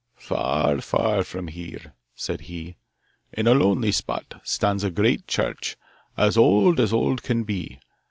[0.15, 2.75] 'Far, far from here,' said he,
[3.33, 5.77] 'in a lonely spot, stands a great church,
[6.17, 7.77] as old as old can be.